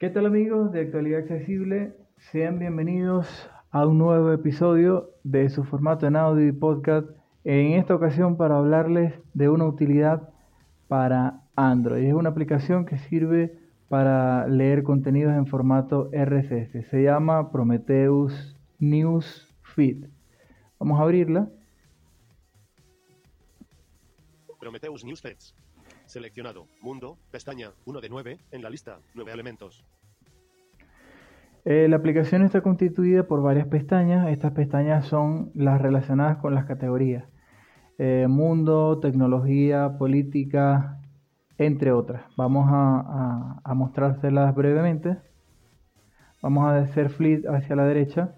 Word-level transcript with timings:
¿Qué 0.00 0.08
tal 0.08 0.24
amigos 0.24 0.72
de 0.72 0.80
Actualidad 0.80 1.20
Accesible? 1.20 1.94
Sean 2.16 2.58
bienvenidos 2.58 3.50
a 3.70 3.86
un 3.86 3.98
nuevo 3.98 4.32
episodio 4.32 5.10
de 5.24 5.50
su 5.50 5.62
formato 5.62 6.06
en 6.06 6.16
audio 6.16 6.48
y 6.48 6.52
podcast. 6.52 7.06
En 7.44 7.72
esta 7.72 7.96
ocasión 7.96 8.38
para 8.38 8.56
hablarles 8.56 9.12
de 9.34 9.50
una 9.50 9.66
utilidad 9.66 10.30
para 10.88 11.42
Android. 11.54 12.06
Es 12.06 12.14
una 12.14 12.30
aplicación 12.30 12.86
que 12.86 12.96
sirve 12.96 13.58
para 13.90 14.48
leer 14.48 14.84
contenidos 14.84 15.34
en 15.34 15.46
formato 15.46 16.08
RSS. 16.14 16.88
Se 16.88 17.02
llama 17.02 17.52
Prometheus 17.52 18.56
News 18.78 19.54
Feed. 19.60 20.06
Vamos 20.78 20.98
a 20.98 21.02
abrirla. 21.02 21.50
Prometheus 24.58 25.04
News 25.04 25.20
Feeds. 25.20 25.54
Seleccionado. 26.10 26.66
Mundo, 26.80 27.18
pestaña 27.30 27.70
1 27.84 28.00
de 28.00 28.08
9, 28.08 28.38
en 28.50 28.62
la 28.64 28.68
lista, 28.68 28.98
9 29.14 29.30
elementos. 29.32 29.84
Eh, 31.64 31.86
la 31.88 31.96
aplicación 31.98 32.42
está 32.42 32.62
constituida 32.62 33.28
por 33.28 33.42
varias 33.42 33.68
pestañas. 33.68 34.28
Estas 34.28 34.50
pestañas 34.50 35.06
son 35.06 35.52
las 35.54 35.80
relacionadas 35.80 36.38
con 36.38 36.52
las 36.52 36.64
categorías. 36.64 37.28
Eh, 37.98 38.26
mundo, 38.28 38.98
tecnología, 38.98 39.98
política, 39.98 41.00
entre 41.58 41.92
otras. 41.92 42.24
Vamos 42.36 42.66
a, 42.68 43.60
a, 43.62 43.74
mostrárselas 43.74 44.52
brevemente. 44.52 45.16
Vamos 46.42 46.64
a 46.64 46.78
hacer 46.78 47.10
flip 47.10 47.46
hacia 47.46 47.76
la 47.76 47.84
derecha. 47.84 48.34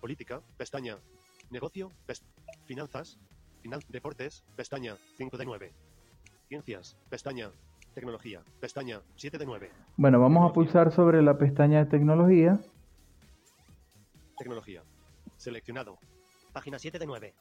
Política, 0.00 0.40
pestaña. 0.56 0.96
Negocio, 1.50 1.90
finanzas, 2.64 3.18
final, 3.60 3.82
deportes, 3.90 4.44
pestaña 4.56 4.96
5 5.18 5.36
de 5.36 5.44
9. 5.44 5.72
Ciencias, 6.52 6.98
pestaña. 7.08 7.50
Tecnología, 7.94 8.42
pestaña 8.60 9.00
7 9.16 9.38
de 9.38 9.46
9. 9.46 9.70
Bueno, 9.96 10.20
vamos 10.20 10.50
a 10.50 10.52
pulsar 10.52 10.92
sobre 10.92 11.22
la 11.22 11.38
pestaña 11.38 11.82
de 11.82 11.90
tecnología. 11.90 12.60
Tecnología. 14.36 14.82
Seleccionado. 15.38 15.96
Página 16.52 16.78
7 16.78 16.98
de 16.98 17.06
9. 17.06 17.34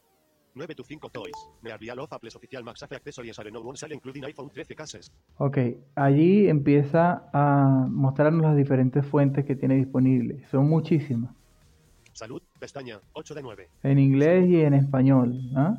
9 0.55 0.75
to 0.75 0.83
5 0.85 1.09
toys. 1.09 1.33
Real 1.61 2.00
of 2.00 2.13
Apples 2.13 2.38
oficial 2.38 2.63
Max 2.63 2.83
Accessories 2.83 3.38
are 3.38 3.52
no 3.52 3.59
one 3.59 3.75
sale 3.75 3.94
including 3.94 4.23
iPhone 4.23 4.50
13 4.50 4.75
cases. 4.75 5.11
Ok, 5.39 5.57
allí 5.95 6.47
empieza 6.47 7.30
a 7.33 7.88
mostrarnos 7.89 8.44
las 8.44 8.55
diferentes 8.55 9.05
fuentes 9.05 9.44
que 9.44 9.57
tiene 9.57 9.75
disponibles. 9.75 10.47
Son 10.50 10.69
muchísimas. 10.69 11.35
Salud, 12.13 12.41
pestaña 12.59 13.02
8 13.11 13.35
de 13.35 13.41
9. 13.41 13.69
En 13.83 14.00
inglés 14.00 14.47
y 14.47 14.61
en 14.61 14.73
español. 14.73 15.38
¿ah? 15.57 15.75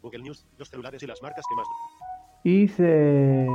Google 0.00 0.22
News, 0.22 0.46
los 0.58 0.68
celulares 0.68 1.02
y 1.02 1.08
las 1.08 1.20
marcas 1.20 1.44
que 1.48 1.56
más 1.56 1.66
y 2.46 2.68
se 2.68 3.48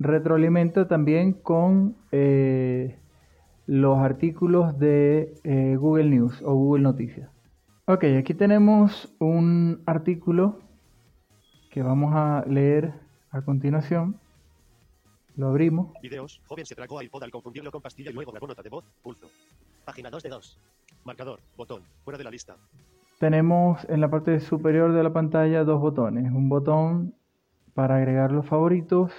retroalimenta 0.00 0.88
también 0.88 1.34
con 1.34 1.96
eh, 2.10 2.98
los 3.66 3.96
artículos 4.00 4.76
de 4.80 5.34
eh, 5.44 5.76
Google 5.76 6.06
News 6.06 6.42
o 6.42 6.52
Google 6.54 6.82
Noticias. 6.82 7.30
Ok, 7.86 8.06
aquí 8.18 8.34
tenemos 8.34 9.14
un 9.20 9.84
artículo 9.86 10.58
que 11.70 11.84
vamos 11.84 12.12
a 12.16 12.44
leer 12.48 12.92
a 13.30 13.42
continuación. 13.42 14.18
Lo 15.36 15.46
abrimos. 15.46 15.92
Videos. 16.02 16.42
Joven 16.48 16.66
se 16.66 16.74
tragó 16.74 17.00
iPod 17.02 17.22
al 17.22 17.30
confundirlo 17.30 17.70
con 17.70 17.82
pastilla 17.82 18.10
y 18.10 18.14
luego 18.14 18.32
grabó 18.32 18.48
nota 18.48 18.64
de 18.64 18.70
voz. 18.70 18.84
Pulso. 19.00 19.28
Página 19.84 20.10
2 20.10 20.24
de 20.24 20.28
2. 20.28 20.58
Marcador. 21.04 21.38
Botón. 21.56 21.82
Fuera 22.02 22.18
de 22.18 22.24
la 22.24 22.32
lista. 22.32 22.56
Tenemos 23.20 23.88
en 23.88 24.00
la 24.00 24.10
parte 24.10 24.40
superior 24.40 24.92
de 24.92 25.04
la 25.04 25.12
pantalla 25.12 25.62
dos 25.62 25.80
botones. 25.80 26.32
Un 26.32 26.48
botón 26.48 27.14
para 27.74 27.96
agregar 27.96 28.32
los 28.32 28.46
favoritos. 28.46 29.12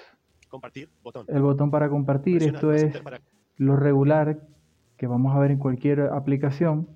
Compartir, 0.50 0.89
botón. 1.03 1.25
El 1.28 1.42
botón 1.42 1.70
para 1.70 1.89
compartir, 1.89 2.44
esto 2.44 2.72
es 2.72 2.94
lo 3.58 3.75
regular 3.75 4.39
que 4.97 5.08
vamos 5.08 5.36
a 5.36 5.39
ver 5.39 5.52
en 5.52 5.59
cualquier 5.59 6.02
aplicación. 6.02 6.88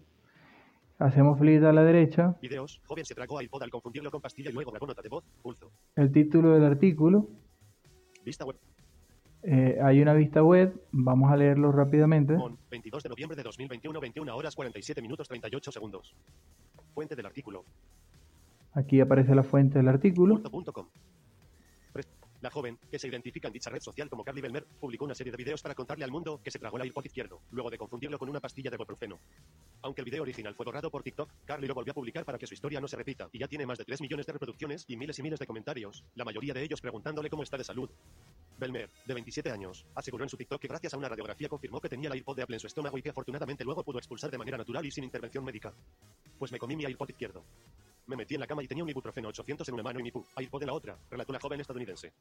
Hacemos 0.97 1.39
clic 1.39 1.63
a 1.63 1.71
la 1.71 1.83
derecha. 1.83 2.35
Videos, 2.41 2.81
joven 2.85 3.06
se 3.06 3.16
tragó 3.16 3.41
iPod 3.41 3.63
al 3.63 3.69
confundirlo 3.69 4.11
con 4.11 4.22
pastilla 4.22 4.50
y 4.50 4.53
luego 4.53 4.72
grabó 4.72 4.88
nota 4.88 5.01
de 5.01 5.09
voz, 5.09 5.23
pulso. 5.41 5.72
El 5.95 6.11
título 6.11 6.53
del 6.53 6.66
artículo. 6.66 7.29
Vista 8.25 8.44
web. 8.44 8.57
Eh, 9.44 9.79
hay 9.81 10.01
una 10.01 10.13
vista 10.13 10.44
web, 10.44 10.81
vamos 10.91 11.31
a 11.31 11.38
leerlo 11.38 11.72
rápidamente. 11.72 12.38
22 12.69 13.03
de 13.03 13.09
noviembre 13.09 13.38
de 13.38 13.44
2021, 13.44 14.00
21 14.00 14.35
horas 14.35 14.55
47 14.55 15.01
minutos 15.01 15.29
38 15.29 15.72
segundos. 15.72 16.13
Fuente 16.94 17.16
del 17.16 17.25
artículo. 17.25 17.63
Aquí 18.73 19.00
aparece 19.00 19.34
la 19.34 19.44
fuente 19.44 19.79
del 19.79 19.88
artículo. 19.88 20.41
La 22.41 22.50
joven, 22.50 22.79
que 22.89 22.97
se 22.97 23.07
identifica 23.09 23.47
en 23.47 23.53
dicha 23.53 23.69
red 23.69 23.81
social 23.81 24.09
como 24.09 24.23
Carly 24.23 24.39
Belmer, 24.39 24.66
publicó 24.79 25.03
una 25.03 25.13
serie 25.13 25.31
de 25.31 25.38
videos 25.38 25.61
para 25.61 25.75
contarle 25.75 26.05
al 26.05 26.11
mundo 26.11 26.39
que 26.41 26.51
se 26.51 26.57
tragó 26.57 26.77
el 26.77 26.85
iPod 26.85 27.03
izquierdo, 27.03 27.41
luego 27.51 27.69
de 27.69 27.77
confundirlo 27.77 28.17
con 28.17 28.29
una 28.29 28.39
pastilla 28.39 28.69
de 28.69 28.75
ibuprofeno. 28.75 29.19
Aunque 29.81 30.01
el 30.01 30.05
video 30.05 30.23
original 30.23 30.55
fue 30.55 30.66
borrado 30.66 30.89
por 30.89 31.03
TikTok, 31.03 31.29
Carly 31.44 31.67
lo 31.67 31.75
volvió 31.75 31.91
a 31.91 31.94
publicar 31.95 32.23
para 32.23 32.38
que 32.38 32.47
su 32.47 32.53
historia 32.53 32.79
no 32.79 32.88
se 32.88 32.95
repita, 32.95 33.28
y 33.33 33.39
ya 33.39 33.47
tiene 33.49 33.66
más 33.66 33.78
de 33.78 33.83
3 33.83 33.99
millones 33.99 34.25
de 34.25 34.33
reproducciones 34.33 34.85
y 34.88 34.95
miles 34.95 35.19
y 35.19 35.23
miles 35.23 35.39
de 35.39 35.47
comentarios, 35.47 36.05
la 36.16 36.23
mayoría 36.23 36.53
de 36.53 36.63
ellos 36.63 36.79
preguntándole 36.79 37.29
cómo 37.29 37.44
está 37.44 37.57
de 37.57 37.66
salud. 37.66 37.89
Belmer, 38.57 38.89
de 39.05 39.13
27 39.13 39.51
años, 39.51 39.85
aseguró 39.95 40.23
en 40.23 40.29
su 40.29 40.38
TikTok 40.38 40.61
que 40.61 40.67
gracias 40.67 40.94
a 40.94 40.97
una 40.97 41.09
radiografía 41.09 41.49
confirmó 41.49 41.81
que 41.81 41.89
tenía 41.89 42.09
el 42.09 42.17
iPod 42.17 42.38
de 42.38 42.44
Apple 42.44 42.55
en 42.55 42.59
su 42.61 42.67
estómago 42.67 42.97
y 42.97 43.01
que 43.01 43.09
afortunadamente 43.09 43.66
luego 43.66 43.83
pudo 43.83 43.97
expulsar 43.97 44.31
de 44.31 44.38
manera 44.38 44.57
natural 44.57 44.85
y 44.85 44.91
sin 44.91 45.03
intervención 45.03 45.44
médica. 45.44 45.73
Pues 46.38 46.51
me 46.51 46.59
comí 46.59 46.75
mi 46.75 46.83
iPod 46.85 47.09
izquierdo. 47.09 47.44
Me 48.07 48.15
metí 48.15 48.35
en 48.35 48.41
la 48.41 48.47
cama 48.47 48.63
y 48.63 48.67
tenía 48.67 48.83
un 48.83 48.89
ibuprofeno 48.89 49.29
800 49.29 49.67
en 49.67 49.73
una 49.73 49.83
mano 49.83 49.99
y 49.99 50.03
mi 50.03 50.11
pu, 50.11 50.25
iPod 50.37 50.63
en 50.63 50.67
la 50.67 50.73
otra, 50.73 50.97
relató 51.09 51.33
la 51.33 51.39
joven 51.39 51.61
estadounidense. 51.61 52.11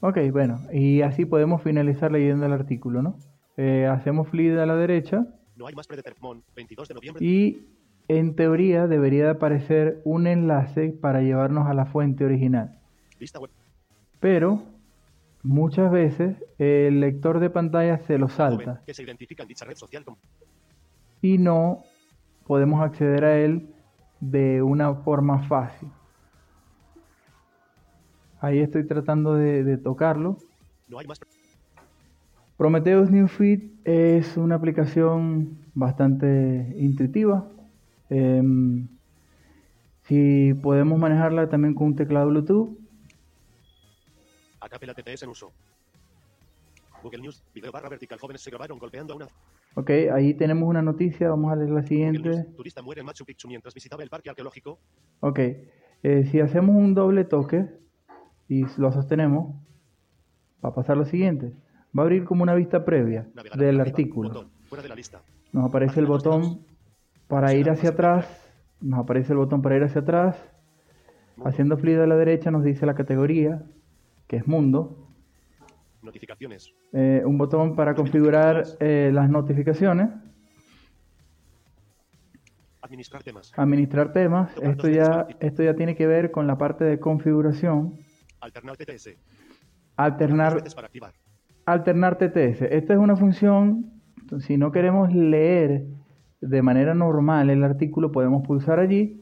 Ok, 0.00 0.18
bueno, 0.32 0.60
y 0.72 1.02
así 1.02 1.24
podemos 1.24 1.62
finalizar 1.62 2.10
leyendo 2.10 2.46
el 2.46 2.52
artículo, 2.52 3.02
¿no? 3.02 3.18
Eh, 3.56 3.86
hacemos 3.86 4.28
flip 4.28 4.58
a 4.58 4.66
la 4.66 4.76
derecha. 4.76 5.26
No 5.56 5.66
hay 5.66 5.74
más 5.74 5.86
22 5.88 6.88
de 6.88 6.94
noviembre. 6.94 7.24
Y 7.24 7.66
en 8.08 8.34
teoría 8.34 8.86
debería 8.86 9.24
de 9.24 9.30
aparecer 9.30 10.00
un 10.04 10.26
enlace 10.26 10.90
para 10.90 11.20
llevarnos 11.20 11.68
a 11.68 11.74
la 11.74 11.86
fuente 11.86 12.24
original. 12.24 12.80
Vista 13.18 13.38
web. 13.38 13.50
Pero 14.18 14.62
muchas 15.42 15.90
veces 15.90 16.36
el 16.58 17.00
lector 17.00 17.40
de 17.40 17.50
pantalla 17.50 17.98
se 17.98 18.18
lo 18.18 18.28
salta. 18.28 18.82
Que 18.86 18.94
se 18.94 19.02
identifica 19.02 19.42
en 19.42 19.48
dicha 19.48 19.64
red 19.64 19.76
social 19.76 20.04
Y 21.22 21.38
no 21.38 21.84
podemos 22.50 22.82
acceder 22.82 23.24
a 23.24 23.38
él 23.38 23.72
de 24.18 24.60
una 24.60 24.92
forma 24.92 25.46
fácil. 25.46 25.88
Ahí 28.40 28.58
estoy 28.58 28.84
tratando 28.88 29.34
de, 29.34 29.78
tocarlo. 29.78 30.36
No 30.88 30.98
hay 30.98 31.06
más. 31.06 31.20
Prometheus 32.56 33.08
Newsfeed 33.08 33.70
es 33.84 34.36
una 34.36 34.56
aplicación 34.56 35.60
bastante 35.74 36.74
intuitiva. 36.76 37.48
Em, 38.08 38.88
si 40.02 40.52
podemos 40.54 40.98
manejarla 40.98 41.48
también 41.48 41.74
con 41.74 41.86
un 41.86 41.94
teclado 41.94 42.30
Bluetooth. 42.30 42.76
Acapela 44.58 44.92
TTS 44.92 45.22
en 45.22 45.28
uso. 45.28 45.52
Google 47.02 47.22
News, 47.22 47.42
video 47.54 47.72
barra 47.72 47.88
vertical, 47.88 48.18
jóvenes 48.18 48.42
se 48.42 48.50
grabaron 48.50 48.78
golpeando 48.78 49.14
a 49.14 49.16
una... 49.16 49.26
Ok, 49.74 49.90
ahí 50.12 50.34
tenemos 50.34 50.68
una 50.68 50.82
noticia, 50.82 51.30
vamos 51.30 51.52
a 51.52 51.56
leer 51.56 51.70
la 51.70 51.82
siguiente. 51.82 52.44
turista 52.56 52.82
muere 52.82 53.00
en 53.00 53.06
Machu 53.06 53.24
Picchu 53.24 53.48
mientras 53.48 53.74
visitaba 53.74 54.02
el 54.02 54.10
parque 54.10 54.30
arqueológico. 54.30 54.78
Ok, 55.20 55.38
eh, 55.38 56.24
si 56.30 56.40
hacemos 56.40 56.74
un 56.76 56.94
doble 56.94 57.24
toque, 57.24 57.68
y 58.50 58.66
lo 58.78 58.90
sostenemos, 58.90 59.54
va 60.62 60.70
a 60.70 60.74
pasar 60.74 60.96
lo 60.96 61.04
siguiente. 61.04 61.54
Va 61.96 62.02
a 62.02 62.06
abrir 62.06 62.24
como 62.24 62.42
una 62.42 62.54
vista 62.54 62.84
previa 62.84 63.28
del 63.56 63.80
artículo. 63.80 64.50
Nos 65.52 65.64
aparece 65.64 66.00
el 66.00 66.06
botón 66.06 66.66
para 67.28 67.54
ir 67.54 67.70
hacia 67.70 67.90
atrás. 67.90 68.26
Nos 68.80 69.00
aparece 69.00 69.32
el 69.32 69.38
botón 69.38 69.62
para 69.62 69.76
ir 69.76 69.84
hacia 69.84 70.00
atrás. 70.00 70.36
Haciendo 71.44 71.78
flip 71.78 72.00
a 72.00 72.06
la 72.06 72.16
derecha 72.16 72.50
nos 72.50 72.64
dice 72.64 72.86
la 72.86 72.94
categoría, 72.94 73.62
que 74.26 74.36
es 74.36 74.46
mundo. 74.48 75.09
Notificaciones. 76.02 76.74
Eh, 76.92 77.22
un 77.24 77.36
botón 77.38 77.76
para 77.76 77.94
configurar 77.94 78.64
eh, 78.80 79.10
las 79.12 79.28
notificaciones. 79.28 80.08
Administrar 82.80 83.22
temas. 83.22 83.52
Administrar 83.56 84.12
temas. 84.12 84.50
Esto 84.62 84.88
ya, 84.88 85.26
esto 85.40 85.62
ya 85.62 85.74
tiene 85.74 85.94
que 85.94 86.06
ver 86.06 86.30
con 86.30 86.46
la 86.46 86.56
parte 86.56 86.84
de 86.84 86.98
configuración 86.98 87.98
Alternar 88.40 88.76
TTS. 88.76 89.10
Alternar, 89.96 90.64
alternar 91.66 92.16
TTS. 92.16 92.62
Esta 92.62 92.94
es 92.94 92.98
una 92.98 93.16
función, 93.16 94.00
si 94.40 94.56
no 94.56 94.72
queremos 94.72 95.12
leer 95.12 95.84
de 96.40 96.62
manera 96.62 96.94
normal 96.94 97.50
el 97.50 97.62
artículo, 97.62 98.12
podemos 98.12 98.46
pulsar 98.46 98.80
allí 98.80 99.20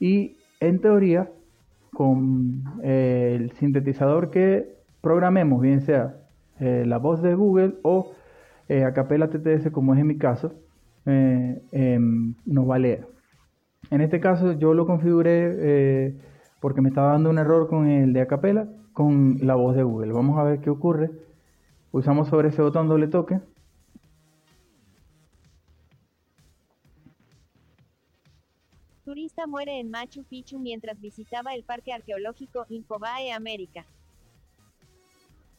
y 0.00 0.38
en 0.58 0.80
teoría 0.80 1.30
con 1.92 2.64
eh, 2.82 3.36
el 3.38 3.52
sintetizador 3.52 4.30
que 4.30 4.75
programemos, 5.06 5.60
bien 5.60 5.82
sea 5.82 6.16
eh, 6.58 6.82
la 6.84 6.98
voz 6.98 7.22
de 7.22 7.36
Google 7.36 7.76
o 7.82 8.10
eh, 8.68 8.82
Acapella 8.82 9.30
TTS, 9.30 9.70
como 9.70 9.94
es 9.94 10.00
en 10.00 10.08
mi 10.08 10.18
caso, 10.18 10.52
em, 11.04 12.34
nos 12.44 12.68
va 12.68 12.74
a 12.74 12.78
leer. 12.80 13.06
En 13.92 14.00
este 14.00 14.18
caso 14.18 14.54
yo 14.54 14.74
lo 14.74 14.84
configuré 14.84 16.16
porque 16.60 16.80
me 16.80 16.88
estaba 16.88 17.12
dando 17.12 17.30
un 17.30 17.38
error 17.38 17.68
con 17.68 17.86
el 17.86 18.12
de 18.12 18.22
Acapella, 18.22 18.66
con 18.92 19.38
la 19.42 19.54
voz 19.54 19.76
de 19.76 19.84
Google. 19.84 20.12
Vamos 20.12 20.40
a 20.40 20.42
ver 20.42 20.60
qué 20.60 20.70
ocurre. 20.70 21.12
Pulsamos 21.92 22.26
sobre 22.26 22.48
ese 22.48 22.60
botón 22.60 22.88
doble 22.88 23.06
toque. 23.06 23.38
Turista 29.04 29.46
muere 29.46 29.78
en 29.78 29.88
Machu 29.88 30.24
Picchu 30.24 30.58
mientras 30.58 31.00
visitaba 31.00 31.54
el 31.54 31.62
parque 31.62 31.92
arqueológico 31.92 32.66
Infobae 32.68 33.30
América. 33.30 33.86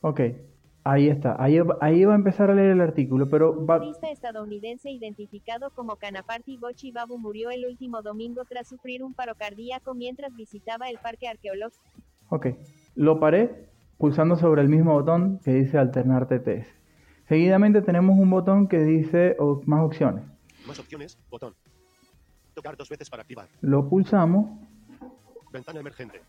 Ok, 0.01 0.21
ahí 0.83 1.07
está. 1.07 1.41
Ahí, 1.41 1.59
ahí 1.81 2.05
va 2.05 2.13
a 2.13 2.15
empezar 2.15 2.49
a 2.51 2.55
leer 2.55 2.71
el 2.71 2.81
artículo, 2.81 3.29
pero 3.29 3.65
va... 3.65 3.79
Turista 3.79 4.09
estadounidense 4.09 4.89
identificado 4.91 5.71
como 5.71 5.95
Kanaparty 5.95 6.57
Bochi 6.57 6.91
Babu 6.91 7.17
murió 7.17 7.49
el 7.49 7.65
último 7.65 8.01
domingo 8.01 8.43
tras 8.45 8.67
sufrir 8.67 9.03
un 9.03 9.13
paro 9.13 9.35
cardíaco 9.35 9.93
mientras 9.93 10.35
visitaba 10.35 10.89
el 10.89 10.97
parque 10.99 11.27
arqueológico. 11.27 11.83
Ok, 12.29 12.47
lo 12.95 13.19
paré 13.19 13.69
pulsando 13.97 14.35
sobre 14.35 14.61
el 14.61 14.69
mismo 14.69 14.93
botón 14.93 15.39
que 15.43 15.53
dice 15.53 15.77
alternar 15.77 16.27
TTS. 16.27 16.67
Seguidamente 17.27 17.81
tenemos 17.81 18.17
un 18.17 18.29
botón 18.29 18.67
que 18.67 18.79
dice 18.79 19.35
más 19.65 19.83
opciones. 19.83 20.23
Más 20.65 20.79
opciones, 20.79 21.17
botón. 21.29 21.53
Tocar 22.53 22.77
dos 22.77 22.89
veces 22.89 23.09
para 23.09 23.21
activar. 23.21 23.47
Lo 23.61 23.89
pulsamos. 23.89 24.59
Ventana 25.51 25.79
emergente. 25.79 26.21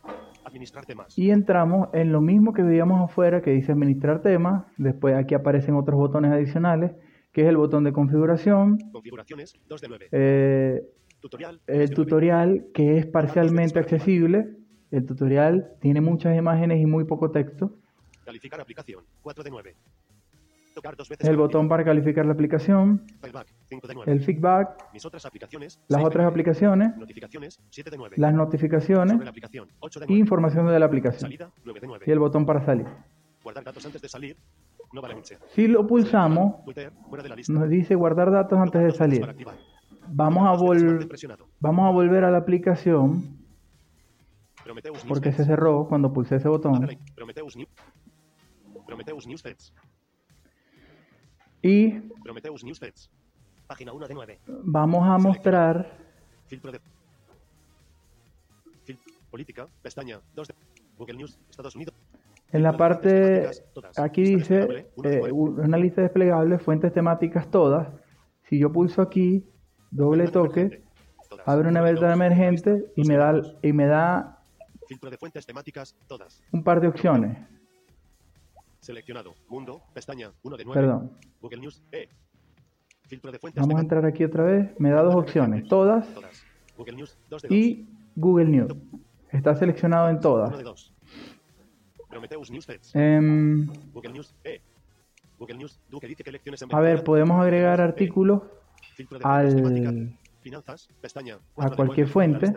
Administrar 0.44 0.87
temas. 0.87 1.19
Y 1.19 1.31
entramos 1.31 1.88
en 1.93 2.12
lo 2.12 2.20
mismo 2.20 2.53
que 2.53 2.62
veíamos 2.62 3.00
afuera 3.03 3.43
que 3.43 3.50
dice 3.50 3.73
administrar 3.73 4.23
temas. 4.23 4.65
Después 4.76 5.15
aquí 5.15 5.35
aparecen 5.35 5.75
otros 5.75 5.99
botones 5.99 6.32
adicionales, 6.32 6.93
que 7.32 7.43
es 7.43 7.49
el 7.49 7.56
botón 7.56 7.85
de 7.85 7.93
configuración. 7.93 8.79
Configuraciones, 8.93 9.59
2 9.69 9.81
de 9.81 9.88
9. 9.88 10.09
Eh, 10.12 10.82
tutorial. 11.20 11.61
El 11.67 11.91
tutorial 11.91 12.67
que 12.73 12.99
es 12.99 13.06
parcialmente 13.06 13.79
accesible. 13.79 14.56
El 14.91 15.05
tutorial 15.05 15.73
tiene 15.81 16.00
muchas 16.00 16.37
imágenes 16.37 16.81
y 16.81 16.87
muy 16.87 17.05
poco 17.05 17.31
texto. 17.31 17.76
Calificar 18.25 18.61
aplicación, 18.61 19.05
4 19.23 19.44
de 19.44 19.50
9. 19.50 19.76
Tocar 20.79 20.97
dos 20.97 21.09
veces 21.09 21.29
el 21.29 21.37
botón 21.37 21.69
para 21.69 21.85
calificar 21.85 22.25
la 22.25 22.33
aplicación. 22.35 23.03
Feedback, 23.21 23.49
5 23.69 23.89
de 23.89 23.95
9. 23.95 24.13
El 24.13 24.21
feedback. 24.21 24.93
Mis 24.93 25.05
otras 25.05 25.27
aplicaciones. 25.27 25.81
Las 25.89 25.99
6 25.99 25.99
de 25.99 26.07
otras 26.07 26.23
9. 26.23 26.31
aplicaciones. 26.31 26.97
Notificaciones, 26.97 27.61
7 27.71 27.91
de 27.91 27.97
9. 27.97 28.15
Las 28.17 28.31
Sobre 28.31 28.45
notificaciones. 28.45 29.19
la 29.25 29.31
aplicación, 29.31 29.69
8 29.81 29.99
de 30.01 30.07
Y 30.07 30.09
9. 30.11 30.21
información 30.21 30.67
de 30.69 30.79
la 30.79 30.87
aplicación. 30.87 31.21
Salida, 31.23 31.51
9 31.65 31.81
de 31.81 31.87
9. 31.89 32.05
Y 32.07 32.11
el 32.13 32.19
botón 32.21 32.47
para 32.47 32.65
salir. 32.65 32.87
Guardar 33.43 33.65
datos 33.65 33.85
antes 33.87 34.01
de 34.01 34.09
salir. 34.09 34.37
No 34.93 35.03
vale 35.03 35.17
mucho. 35.17 35.35
Si 35.55 35.67
lo 35.67 35.85
pulsamos, 35.87 36.65
Twitter, 36.65 36.93
fuera 37.09 37.23
de 37.25 37.29
la 37.31 37.35
lista. 37.35 37.53
nos 37.53 37.69
dice 37.69 37.95
guardar 37.97 38.31
datos 38.31 38.57
antes 38.59 38.81
de 38.81 38.91
salir. 38.93 39.27
Vamos 40.11 40.47
a, 40.47 40.53
vol- 40.63 41.09
vamos 41.61 41.87
a 41.89 41.91
volver 41.91 42.23
a 42.25 42.31
la 42.31 42.39
aplicación 42.39 43.37
porque 45.09 45.33
se 45.33 45.45
cerró 45.45 45.87
cuando 45.89 46.13
pulsé 46.13 46.37
ese 46.37 46.49
botón. 46.49 46.87
Y 51.62 51.90
Prometheus 52.22 52.64
Newsfeeds. 52.64 53.10
Página 53.66 53.93
1 53.93 54.06
de 54.08 54.14
9. 54.14 54.38
vamos 54.64 55.06
a 55.08 55.19
mostrar 55.19 55.99
Filtro 56.46 56.72
de. 56.72 56.81
Fil- 58.87 58.99
Política. 59.31 59.66
Pestaña. 59.82 60.20
2 60.34 60.49
de. 60.49 60.55
Google 60.96 61.16
News. 61.19 61.38
Estados 61.50 61.76
Unidos. 61.76 61.94
en 62.50 62.62
la 62.62 62.76
parte, 62.76 63.50
aquí 63.99 64.22
dice 64.22 64.87
eh, 65.05 65.31
una 65.32 65.76
lista 65.76 66.00
desplegable, 66.02 66.58
fuentes 66.58 66.93
temáticas 66.93 67.50
todas. 67.50 67.88
Si 68.44 68.58
yo 68.58 68.72
pulso 68.72 69.02
aquí, 69.02 69.44
doble 69.90 70.28
toque, 70.28 70.82
abre 71.44 71.69
una 71.69 71.82
ventana 71.82 72.14
emergente 72.14 72.87
y 72.96 73.05
me 73.06 73.16
da, 73.16 73.40
y 73.62 73.72
me 73.72 73.87
da 73.87 74.34
Filtro 74.88 75.10
de 75.10 75.19
fuentes 75.19 75.44
temáticas. 75.44 75.94
Todas. 76.08 76.43
un 76.52 76.64
par 76.64 76.81
de 76.81 76.88
opciones. 76.88 77.37
Seleccionado. 78.88 79.35
Mundo. 79.50 79.82
Pestaña. 79.93 80.32
1 80.43 80.56
de 80.56 80.64
9. 80.64 80.81
Perdón. 80.81 81.12
Google 81.43 81.61
News. 81.61 81.82
E. 81.93 82.08
Filtro 83.02 83.31
de 83.31 83.38
fuentes 83.38 83.61
Vamos 83.61 83.76
a 83.76 83.82
entrar 83.82 84.06
aquí 84.06 84.25
otra 84.25 84.44
vez. 84.44 84.70
Me 84.81 84.88
da 84.88 85.02
dos 85.02 85.14
opciones, 85.14 85.69
todas 85.69 86.08
Todas. 86.14 86.43
Google 86.75 86.96
News. 86.96 87.19
2 87.29 87.43
de 87.43 87.49
2. 87.49 87.58
y 87.58 87.87
Google 88.17 88.46
News. 88.46 88.75
Está 89.31 89.55
seleccionado 89.55 90.08
en 90.08 90.20
todas. 90.20 90.49
1 90.49 90.56
de 90.56 90.64
2. 90.64 90.94
Prometheus 92.08 92.50
Newsfeeds. 92.50 92.94
Google 93.93 94.12
News. 94.14 94.35
E. 94.43 94.62
Google 95.38 95.58
News. 95.58 95.79
Duque 95.91 96.06
dice 96.06 96.25
que 96.25 96.31
elecciones 96.31 96.62
en 96.62 96.75
a 96.75 96.81
ver, 96.81 97.05
podemos 97.05 97.38
agregar 97.43 97.81
E. 97.81 97.82
artículos 97.82 98.41
temáticas. 98.96 99.93
al, 99.93 100.19
Finanzas, 100.41 100.88
pestaña. 101.02 101.38
a 101.58 101.69
de 101.69 101.76
cualquier 101.76 102.08
fuente. 102.08 102.55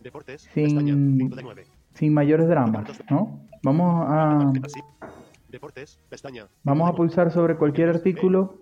Deportes, 0.00 0.42
sin, 0.52 1.16
5 1.18 1.36
de 1.36 1.42
9. 1.42 1.64
sin 1.94 2.12
mayores 2.12 2.48
dramas, 2.48 3.02
¿no? 3.10 3.48
Vamos 3.62 4.04
a, 4.06 4.52
Deportes, 5.48 5.98
pestaña. 6.10 6.46
vamos 6.62 6.90
a 6.90 6.92
pulsar 6.92 7.32
sobre 7.32 7.56
cualquier 7.56 7.88
artículo, 7.88 8.58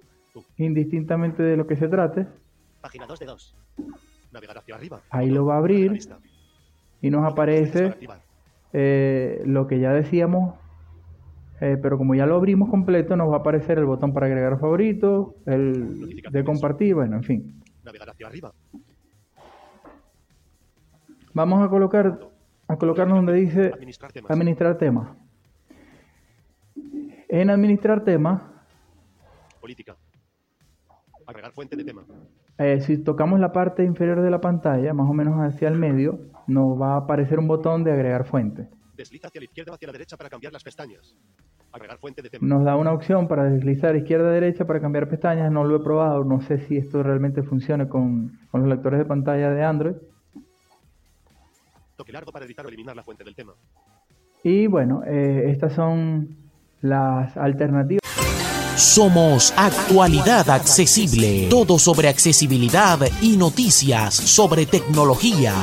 indistintamente 0.57 1.43
de 1.43 1.57
lo 1.57 1.67
que 1.67 1.75
se 1.75 1.89
trate. 1.89 2.29
Página 2.81 3.07
2 3.07 3.19
de 3.19 3.27
2. 3.27 3.57
Navegar 4.31 4.59
hacia 4.59 4.77
arriba. 4.77 5.01
Ahí 5.11 5.31
lo 5.31 5.47
va 5.47 5.55
a 5.55 5.59
abrir. 5.59 5.99
Y 7.01 7.11
nos 7.11 7.31
aparece 7.31 7.95
eh, 8.73 9.43
lo 9.45 9.67
que 9.67 9.81
ya 9.81 9.93
decíamos, 9.93 10.55
eh, 11.61 11.77
pero 11.83 11.99
como 11.99 12.15
ya 12.15 12.25
lo 12.25 12.37
abrimos 12.37 12.71
completo, 12.71 13.17
nos 13.17 13.31
va 13.31 13.37
a 13.37 13.39
aparecer 13.39 13.79
el 13.79 13.85
botón 13.85 14.13
para 14.13 14.27
agregar 14.27 14.61
favoritos, 14.61 15.35
el 15.45 16.23
de 16.31 16.45
compartir, 16.45 16.95
bueno, 16.95 17.17
en 17.17 17.25
fin. 17.25 17.63
Navegar 17.85 18.11
hacia 18.11 18.29
arriba. 18.29 18.53
Vamos 21.35 21.63
a 21.63 21.69
colocar, 21.69 22.21
a 22.69 22.77
colocarnos 22.77 23.19
donde 23.19 23.33
dice 23.33 23.73
Administrar 24.29 24.79
temas. 24.79 25.26
En 27.37 27.51
administrar 27.51 28.03
temas, 28.03 28.41
Política. 29.61 29.95
Agregar 31.27 31.53
fuente 31.53 31.77
de 31.77 31.85
tema. 31.85 32.03
eh, 32.57 32.81
si 32.81 32.97
tocamos 33.05 33.39
la 33.39 33.53
parte 33.53 33.85
inferior 33.85 34.23
de 34.23 34.31
la 34.31 34.41
pantalla, 34.41 34.95
más 34.95 35.07
o 35.11 35.13
menos 35.13 35.35
hacia 35.41 35.69
el 35.69 35.75
medio, 35.75 36.19
nos 36.47 36.81
va 36.81 36.95
a 36.95 36.97
aparecer 36.97 37.39
un 37.39 37.47
botón 37.47 37.85
de 37.85 37.93
agregar 37.93 38.25
fuente. 38.25 38.71
Desliza 38.97 39.29
hacia 39.29 39.43
la 39.43 39.45
izquierda 39.45 39.73
o 39.73 39.75
hacia 39.75 39.87
la 39.89 39.93
derecha 39.93 40.17
para 40.17 40.31
cambiar 40.31 40.55
las 40.55 40.65
pestañas. 40.65 41.15
Agregar 41.73 41.99
fuente 41.99 42.23
de 42.23 42.31
tema. 42.31 42.47
Nos 42.47 42.65
da 42.65 42.75
una 42.75 42.93
opción 42.95 43.29
para 43.29 43.45
deslizar 43.45 43.95
izquierda-derecha 43.97 44.67
para 44.67 44.81
cambiar 44.81 45.07
pestañas. 45.07 45.53
No 45.53 45.65
lo 45.65 45.77
he 45.77 45.81
probado, 45.81 46.25
no 46.25 46.41
sé 46.41 46.57
si 46.61 46.79
esto 46.79 47.03
realmente 47.03 47.43
funciona 47.43 47.87
con, 47.87 48.39
con 48.51 48.63
los 48.63 48.71
lectores 48.71 48.99
de 48.99 49.05
pantalla 49.05 49.51
de 49.51 49.63
Android. 49.63 49.97
Toque 51.97 52.13
largo 52.13 52.33
para 52.33 52.47
editar 52.47 52.65
o 52.65 52.69
eliminar 52.69 52.97
la 52.97 53.03
fuente 53.03 53.25
del 53.25 53.35
tema. 53.35 53.53
Y 54.43 54.69
bueno, 54.69 55.03
eh, 55.05 55.51
estas 55.51 55.75
son 55.75 56.46
las 56.81 57.37
alternativas. 57.37 58.01
Somos 58.77 59.55
Actualidad 59.57 60.51
Accesible. 60.51 61.49
Todo 61.49 61.79
sobre 61.79 62.09
accesibilidad 62.09 62.99
y 63.23 63.37
noticias 63.37 64.15
sobre 64.15 64.67
tecnología. 64.67 65.55